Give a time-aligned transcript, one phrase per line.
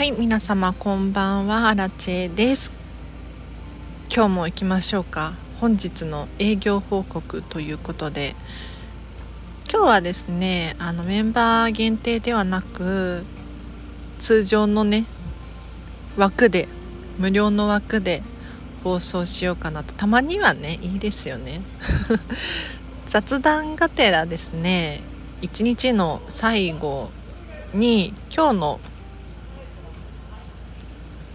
[0.00, 1.68] はい皆様こんばんは。
[1.68, 2.72] アラチェです。
[4.10, 5.34] 今日も行きましょうか。
[5.60, 8.34] 本日の営業報告ということで。
[9.70, 13.26] 今日はですねあのメンバー限定ではなく
[14.18, 15.04] 通常のね
[16.16, 16.66] 枠で
[17.18, 18.22] 無料の枠で
[18.82, 19.92] 放送しようかなと。
[19.92, 21.60] たまにはねいいですよね。
[23.10, 25.02] 雑談がてらですね
[25.42, 27.10] 一日の最後
[27.74, 28.80] に今日の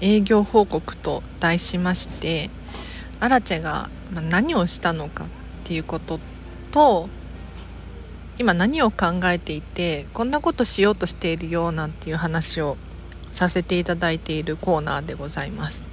[0.02, 2.50] 営業報告と題しまして
[3.20, 5.28] アラチェが何をしたのかっ
[5.64, 6.20] ていうこと
[6.72, 7.10] と
[8.38, 12.78] 今何を考えていてこんなことしようとしているよなんていう話を
[13.32, 15.84] させていただいているコーナーでございます。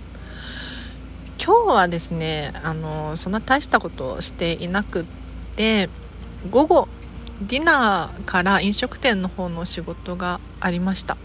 [1.44, 5.04] 今日はですねあのそんな大したことをしていなくっ
[5.56, 5.88] て
[6.50, 6.88] 午後
[7.40, 11.16] ディナーから飲食店の方の仕事がありました。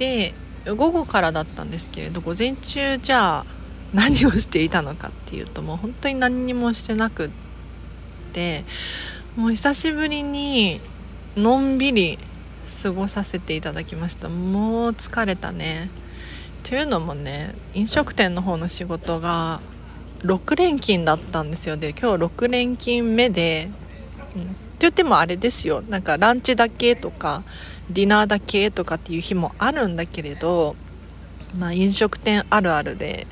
[0.00, 0.32] で
[0.66, 3.46] 午後からだったんですけれど午前中じゃあ
[3.92, 7.30] 何をしていたのかっていうともう本当に何にもしてなくっ
[8.32, 8.64] て
[9.36, 10.80] もう久しぶりに
[11.36, 12.18] のんびり
[12.82, 14.30] 過ごさせていただきました。
[14.30, 15.90] もう疲れたね。
[16.62, 19.60] というのもね飲食店の方の仕事が
[20.20, 21.76] 6連勤だったんですよ。
[21.76, 23.68] で今日6連勤目で、
[24.34, 25.82] うん、って言ってもあれですよ。
[25.88, 27.42] なんかランチだけとか
[27.90, 30.76] ディナーだけとかっていう日もあるんだけれど、
[31.58, 33.26] まあ、飲食店あるあるで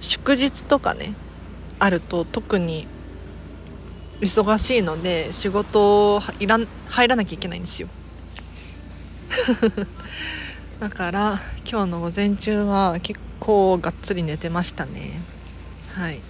[0.00, 1.14] 祝日とかね
[1.78, 2.86] あると特に
[4.20, 7.88] 忙しいので仕事いら入らなきゃいけないんですよ。
[10.78, 15.20] だから今日の午前中は結構がっつり寝てましたね。
[15.92, 16.20] はい。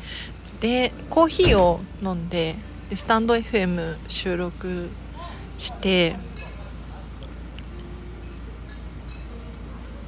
[0.60, 2.54] でコーヒーを飲んで
[2.94, 4.88] スタンド FM 収録
[5.58, 6.16] して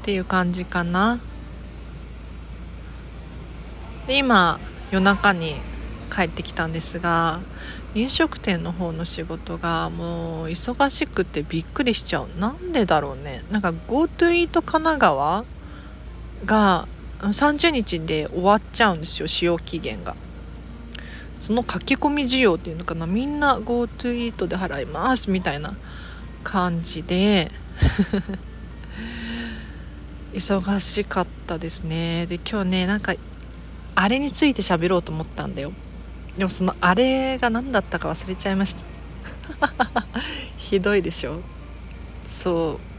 [0.04, 1.18] っていう感じかな。
[4.06, 4.60] で今
[4.90, 5.54] 夜中に
[6.14, 7.40] 帰ってきたんですが
[7.94, 12.28] 飲食店の方の仕事がもう忙しくてびっくりしちゃう。
[12.38, 13.42] なんでだろうね。
[13.50, 15.44] なんか GoTo イート神奈川
[16.44, 16.86] が
[17.20, 20.14] 30日で終わっちゃうんですよ使用期限が。
[21.38, 23.06] その書き込み需要っていうのかな。
[23.06, 25.72] みんな GoTo イートで払いますみたいな
[26.42, 27.50] 感じで。
[30.34, 32.26] 忙しかったですね。
[32.26, 33.14] で今日ねなんか
[33.94, 35.72] あれについて喋ろうと思ったんだよ。
[36.36, 38.82] でもそのあれが何だったか忘れちゃいました。
[40.58, 41.40] ひどいでしょ。
[42.26, 42.94] そう。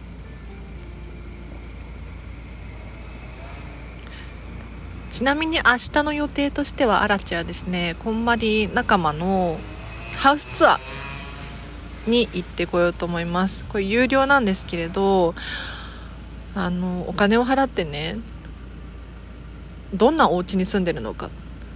[5.14, 7.98] ちなみに明日の予定としてはアラチはですね。
[8.00, 9.60] こんまり仲間の
[10.18, 13.66] ハウスツアーに行ってこようと思います。
[13.66, 15.36] これ有料なんですけれど
[16.56, 18.18] あのお金を払ってね
[19.94, 21.30] どんなお家に住んでるのか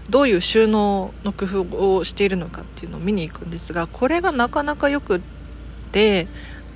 [0.10, 5.22] どういう収納の工夫をしているのかっていうのを見に行くんですがこれがなかなかよくっ
[5.92, 6.28] て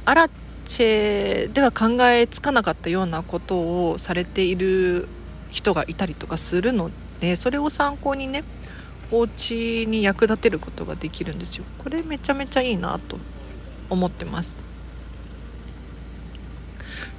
[0.06, 0.30] アラ
[0.66, 5.08] チェでは考えつかなかったようなことをされている
[5.50, 8.44] 人がいたりとかするのでそれを参考にね
[9.12, 11.66] お家に役立てることができるんですよ。
[11.78, 13.20] これめちゃめちゃいいなと
[13.90, 14.58] 思ってます。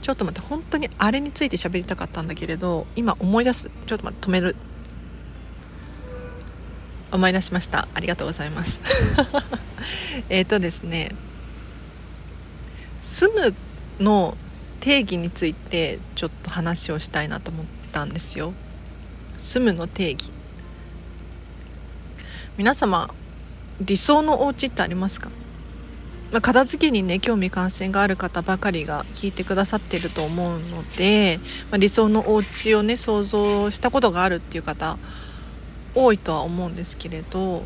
[0.04, 3.70] ちょっと待って本当にあれについて喋りたかったんだけれど今思い出す。
[3.86, 4.54] ちょっと待って止める。
[7.10, 7.88] 思い出しました。
[7.94, 8.80] ありがとうございます。
[10.28, 11.12] えっとですね
[13.00, 13.54] 住む
[13.98, 14.36] の
[14.80, 18.52] 定義についてちょっと話をしたいなと思ったんですよ。
[19.38, 20.30] 住むの定義。
[22.58, 23.08] 皆様
[23.80, 25.30] 理想のお家ってありますか？
[26.32, 31.38] まあ、片付けにね興味関心がある方ばかりが聞いてくださってると思うので、
[31.70, 34.98] まあ、理想のお家をね想像したことがあるっていう方
[35.94, 37.62] 多いとは思うんですけれど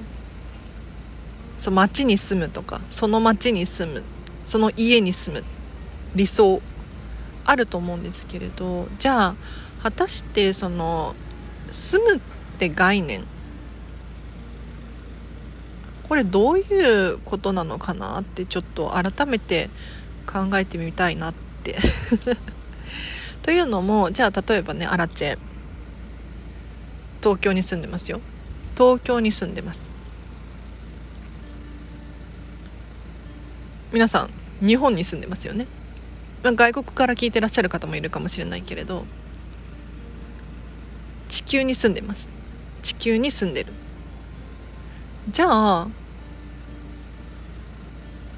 [1.59, 4.03] そ町に住むとかその町に住む
[4.45, 5.45] その家に住む
[6.15, 6.61] 理想
[7.45, 9.35] あると思うんですけれどじゃあ
[9.83, 11.15] 果たしてその
[11.71, 12.21] 住むっ
[12.59, 13.25] て概念
[16.09, 19.69] これどういうことなのかなってちょっと改めて
[20.27, 21.77] 考えてみたいなって。
[23.43, 25.39] というのもじゃあ例えばねアラチェ。
[27.23, 28.21] 東京に住んでますよ。
[28.77, 29.85] 東京に住んでます。
[33.93, 34.31] 皆さん
[34.67, 35.67] 日本に住んでますよね、
[36.43, 39.07] まあ、外国から聞いてらっしゃる方もいるかもしれないけれど
[41.31, 42.29] 地球に住んでます。
[42.83, 43.73] 地球に住んでる。
[45.31, 45.47] じゃ
[45.83, 45.89] あ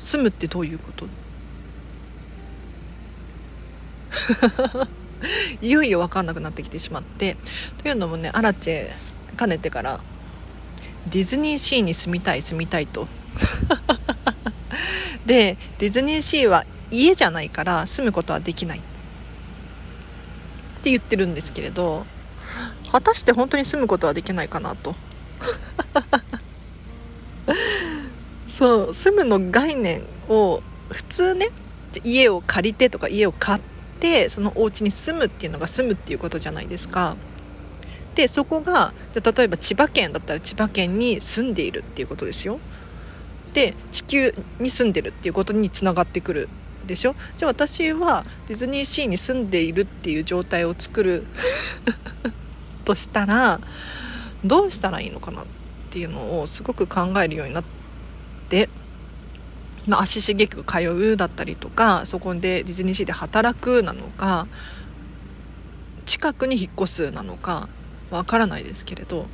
[0.00, 1.06] 住むってどういうこと？
[5.60, 7.36] いよいよ分かんなくなってきてしまって。
[7.82, 8.90] というのもねアラチェ
[9.36, 10.00] かねてから
[11.08, 13.06] ディズニーシーに住みたい住みたいと。
[15.26, 18.78] でディズニーシーは家じゃないから住むことはできない。
[18.78, 18.82] っ
[20.82, 22.06] て言ってるんですけれど
[22.90, 24.96] 果たして本当に住むことはできないかなと。
[28.60, 30.60] そう住むの概念を
[30.90, 31.48] 普通ね
[32.04, 33.60] 家を借りてとか家を買っ
[34.00, 37.16] てそのお家に住むっていうのが住むっていうことじゃないですか。
[38.14, 42.60] でそこが例えば千葉県だったら千葉県に住んでいるっていうことですよ。
[43.54, 46.48] で地球に住んでるっていうことにつながってくる
[46.86, 51.24] でしょじゃあ私はディズニーシーに住んでいるっていう状態を作る
[52.84, 53.58] としたら
[54.44, 55.44] どうしたらいいのかなっ
[55.88, 57.79] ていうのをすごく考えるようになって
[59.86, 64.46] まあ、足しげく通うだったりとかそこでディズニーシーで働くなのか
[66.04, 67.68] 近くに引っ越すなのか
[68.10, 69.26] わからないですけれど。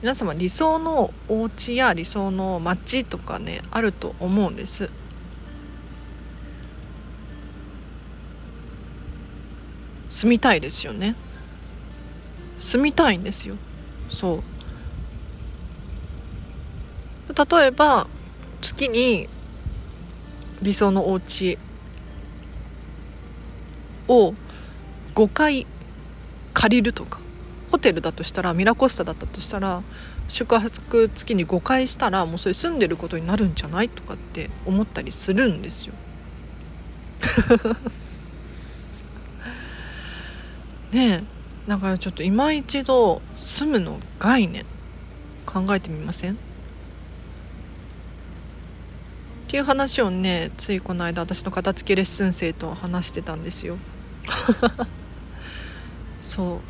[0.00, 4.90] 皆様理想のお家や理想の街とかねあると思うんです。
[10.08, 11.16] 住みたいですよね。
[12.60, 13.56] 住みたいんですよ。
[14.08, 14.57] そう。
[17.38, 18.06] 例えば
[18.60, 19.28] 月に
[20.60, 21.56] 理想のお家
[24.08, 24.34] を
[25.14, 25.66] 5回
[26.52, 27.20] 借りるとか。
[27.70, 29.82] ホテルだとしたらミラコスタだったとしたら
[30.28, 35.94] 宿泊月に5回したらもうそれ住んでることになるんじゃないとかって思ったりするんですよ。
[40.92, 41.22] ねえ。
[41.68, 44.64] だかちょっと今一度住むの概念
[45.44, 46.38] 考えてみません？
[49.48, 53.78] っていう話をねついこの間私の片付けレッスン生と話してたんですよ。
[56.20, 56.60] そ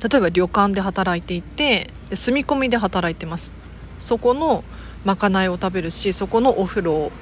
[0.00, 0.08] う。
[0.08, 3.52] 例えば旅館で働いていてで住み込みで働いてます。
[4.00, 4.64] そこの
[5.04, 7.12] まかないを食べるしそこのお風呂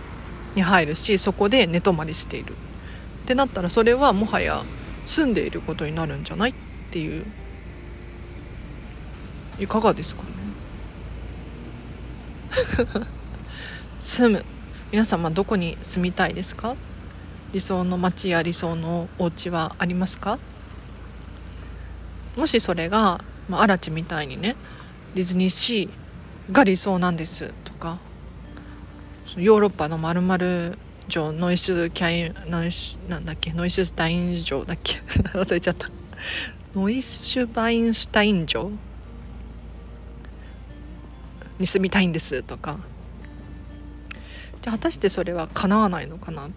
[0.55, 2.55] に入るしそこで寝泊まりしている。
[2.55, 4.65] ってなったらそれはもはや
[5.05, 6.55] 住んでいることになるんじゃないっ
[6.91, 7.27] ていう。
[9.59, 10.29] いかがですかね
[14.05, 14.45] 住む。
[14.93, 16.77] 皆様どこに住みたいですか？
[17.55, 20.39] 理想の街や理想のお家はありますか？
[22.37, 24.57] もしそれが、まあ、アラチみたいにね
[25.15, 27.99] ディズニーシーが理想なんですとか
[29.37, 30.77] ヨーロッパのまるまる
[31.09, 34.99] 城ノイシュキャインノイシュなんだっけノイシュスタイン城だっけ？
[35.33, 35.89] 忘れちゃった。
[36.75, 38.71] ノイシュバインシュタイン城
[41.59, 42.79] に住みたいんですとか
[44.65, 46.51] じゃあ果たしてそれは叶わないのかなっ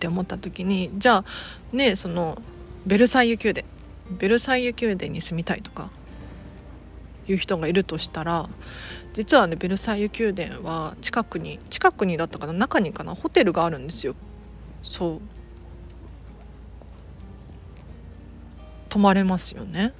[0.00, 1.24] て思った時にじゃあ
[1.76, 2.40] ねその
[2.86, 3.68] ベルサイユ宮殿
[4.18, 5.90] ベルサイユ宮殿に住みたいとか
[7.28, 8.48] いう人がいるとしたら
[9.12, 14.14] 実はねベルサイユ宮殿は近くに近くにだったかな中にかなホテルがあるんですよ。
[14.82, 15.20] そう。
[18.88, 19.92] 泊まれますよね。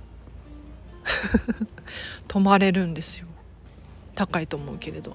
[2.26, 3.26] 泊まれるんですよ。
[4.14, 5.14] 高いと思うけれど。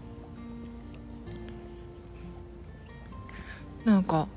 [3.85, 4.27] なんか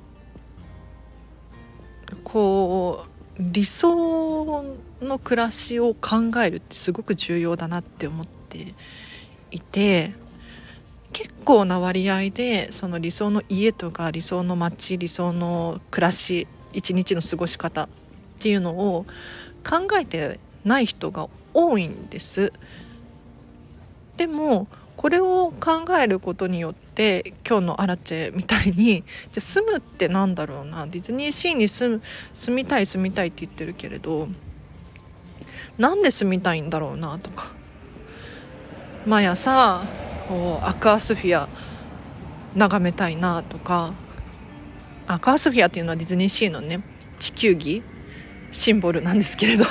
[2.22, 4.64] こう理想
[5.00, 8.74] の暮らしを考えるってすごく重要だなって思って
[9.50, 10.12] いて
[11.12, 17.88] 結構な割合でその理想の家とか理想の街理想の暮らし一日の過ごし方っ
[18.40, 19.06] ていうのを
[19.68, 22.52] 考えてない人が多いんです。
[24.16, 30.86] でもこれを考えることによって今日のアラチェみたいにじゃ住むってなんだろうな。
[30.86, 32.00] ディズニーシーに住
[32.34, 34.28] 住みたい住みたいって言ってるけれど
[35.78, 37.52] なんで住みたいんだろうなとか。
[39.06, 39.84] 毎朝
[40.28, 41.48] こうアクアスフィア
[42.54, 43.92] 眺めたいなとか。
[45.06, 46.80] アクアスフィアっていうのはディズニーシーのね
[47.20, 47.82] 地球儀
[48.52, 49.64] シンボルなんですけれど。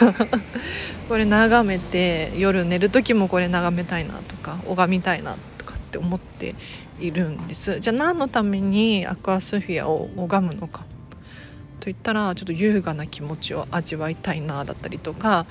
[1.09, 6.55] これ眺めて夜寝る時もこれ眺めたいなとか拝みたいなとかって思って
[6.99, 7.79] いるんです。
[7.79, 10.85] じゃあ何のためにアクアスフィアを拝むのか
[11.79, 15.45] といったらちょっと優雅な気持ちを味わいたいなだったりとか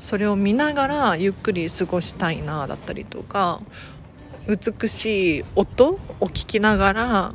[0.00, 3.62] それを見ながらゆっくり過ごしたいなだったりとか
[4.46, 7.34] 美しい音を聞きながら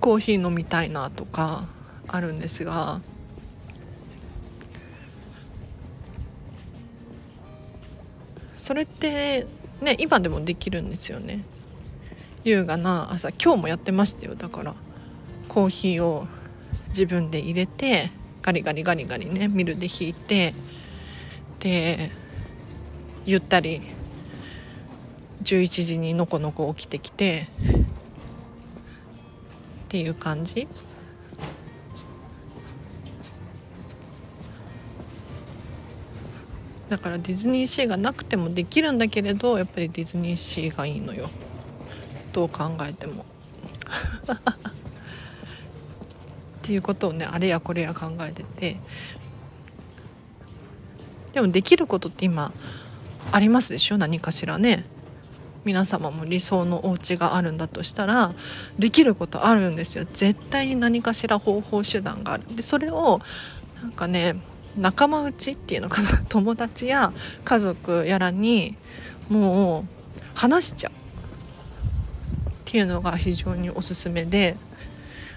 [0.00, 1.66] コーヒー飲みたいなとか
[2.06, 3.00] あるんですが
[8.68, 9.46] それって
[9.80, 11.42] ね今でもできるんですよね。
[12.44, 14.74] 優雅な朝今日もやってましたよだから。
[15.48, 16.26] コーヒーを
[16.88, 18.10] 自分で入れて
[18.42, 20.52] ガリガリガリガリねミルでひいて
[21.60, 22.10] で
[23.24, 23.80] ゆったり
[25.44, 27.48] 11時にのこのこ起きてきて
[29.86, 30.68] っていう感じ。
[36.88, 41.28] だからディズニーシーがなくてもできるんだけれどやっぱりディズニーシーがいいのよ。
[42.32, 43.24] どう考えても。
[46.58, 48.76] っていうことをねあれやこれや考えてて。
[51.32, 52.52] でもできることって今
[53.32, 53.98] ありますでしょ？
[53.98, 54.84] 何かしらね。
[55.64, 58.32] 皆様も理想のお家があるんだとしたら
[58.78, 60.06] できることあるんですよ。
[60.10, 62.44] 絶対に何かしら方法手段がある。
[62.56, 63.20] でそれを
[63.82, 64.36] なんかね
[64.78, 66.22] 仲間内っていうのかな？
[66.28, 67.12] 友達や
[67.44, 68.76] 家族やらに
[69.28, 69.84] もう
[70.34, 70.94] 話しちゃうっ
[72.64, 74.56] ていうのが非常におすすめで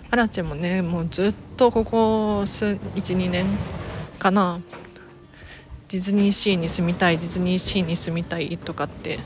[0.10, 3.46] アラチェもねもうずっとここ12年
[4.20, 4.62] かな？
[5.90, 9.20] ディズニーシーに住みたいディズニーシーに住みたいとかって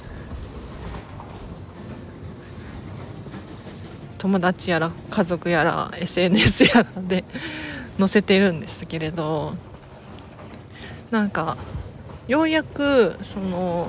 [4.17, 7.23] 友達やら家族やら SNS やらで
[7.99, 9.53] 載せてるんですけれど
[11.11, 11.57] なんか
[12.27, 13.87] ようやくその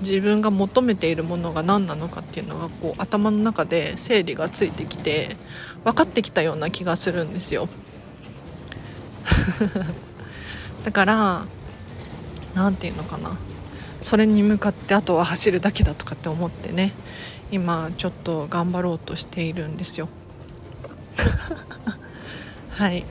[0.00, 5.36] 自分が求めているものが何なのかっていうのがこう頭の中で整理がついてきて
[5.84, 7.68] 分かってきたような気がするんですよ。
[10.84, 11.46] だから
[12.54, 13.36] 何て言うのかな。
[14.02, 16.92] それに向かってあとは走るだけだとかって思ってね。
[17.50, 20.08] 今ちょっと頑張ろうとしているんですよ。
[22.70, 23.04] はい。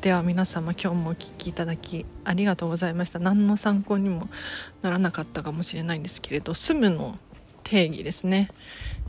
[0.00, 3.18] では皆様今日もお聴きいただきありがとうございました。
[3.18, 4.28] 何の参考にも
[4.80, 7.18] ならなかったかもしれないんですけれど住むの
[7.64, 8.48] 定義ですね。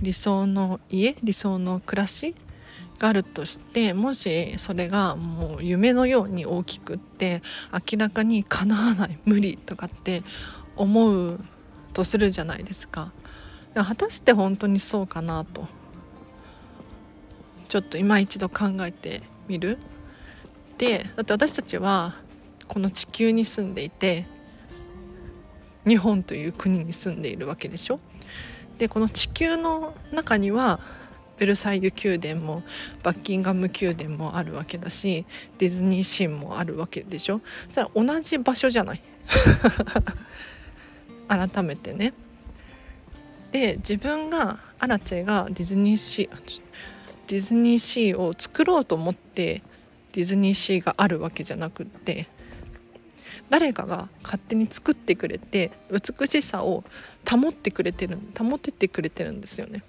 [0.01, 2.33] 理想の家理想の暮らし
[2.97, 10.23] があるとしてもしそれがもう夢のように大きくって明らかにかなわない無理とかって
[10.75, 11.39] 思う
[11.93, 13.11] とするじゃないですか。
[13.75, 15.67] 果たして本当にそうかなと
[17.67, 19.77] ちょっと今一度考えてみる。
[20.79, 22.15] でだって私たちは
[22.67, 24.25] この地球に住んでいて
[25.85, 27.99] 日本という国に住んでいるわけでしょ？
[28.77, 30.79] でこの地球の中には
[31.37, 32.63] ベルサイユ宮殿も
[33.03, 35.25] バッキンガム宮殿もあるわけだし
[35.57, 37.41] ディズニーシーもあるわけでしょ？
[37.67, 39.01] そしたら同じ場所じゃない。
[41.27, 42.13] 改めてね。
[43.51, 46.61] で自分がアラチェがディズニーシー
[47.27, 49.61] ディズニーシーを作ろうと思って
[50.13, 52.27] ディズニーシーがあるわけじゃなくって
[53.49, 56.83] 誰かが勝手に作ってくれて美しさを
[57.29, 59.83] 保ってくれてる保っててくれてるんですよね。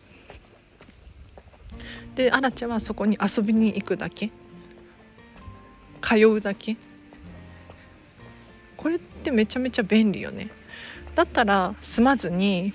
[2.14, 4.30] でアラチェはそこに遊びに行くだけ
[6.02, 6.76] 通うだけ
[8.76, 10.48] これってめちゃめちゃ便利よね。
[11.14, 12.72] だったら住まずに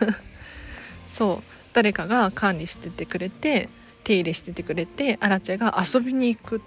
[1.06, 3.68] そう誰かが管理しててくれて
[4.06, 6.62] 手入れしててくれてアラチェが遊びに行く。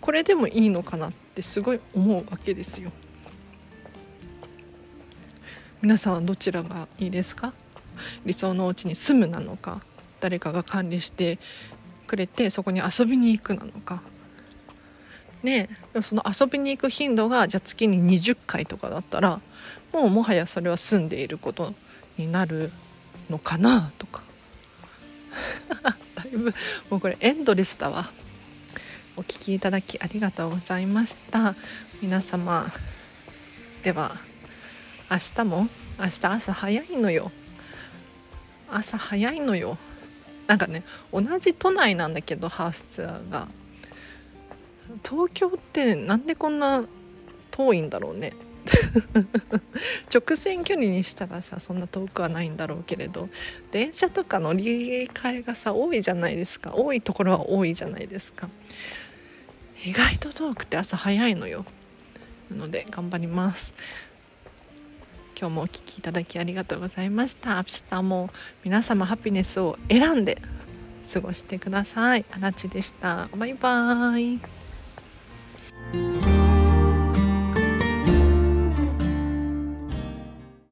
[0.00, 2.92] これでもいいのかなってすごい思うわけですよ。
[5.82, 7.52] 皆さんはどちらがいいですか？
[8.24, 9.80] 理想のお家に住むなのか？
[10.20, 11.40] 誰かが管理して
[12.06, 14.00] くれてそこに遊びに行くなのか？
[15.42, 15.68] ね
[16.00, 19.40] その遊びに行く頻度がじゃあ月に20回とかだったら
[19.92, 21.74] もうもはやそれは住んでいること
[22.16, 22.70] になる
[23.28, 24.22] のかなとか。
[26.90, 28.10] もうこれエンドレスだわ。
[29.16, 31.54] お聞きいただきありがとうございました。
[32.00, 32.70] 皆様
[33.82, 34.16] では
[35.10, 35.68] 明日も
[35.98, 37.30] 明日朝早いのよ。
[38.70, 39.76] 朝早いのよ。
[40.46, 43.48] なんかね同じ都内なんだけどハウスツアーが。
[45.08, 46.84] 東京ってなんでこんな
[47.50, 48.32] 遠いんだろうね。
[50.12, 53.28] 直線距離にしたらさそんな遠くはないんだろうけれど。
[53.70, 56.74] 電車とか乗り換えがさ多いじゃないですか。
[56.74, 58.48] 多いところは多いじゃないですか。
[59.84, 61.64] 意外と遠くて朝早いのよ。
[62.50, 63.72] なので頑張ります。
[65.38, 67.56] 今日もお聴きいただきありがとうございました。
[67.56, 68.30] 明日も
[68.62, 70.36] 皆様ハピネスを選んで
[71.12, 72.26] 過ごしてください。
[72.30, 73.28] あらちでした。
[73.34, 76.29] バイバーイ。